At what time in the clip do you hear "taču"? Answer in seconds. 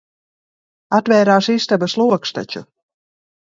2.39-2.65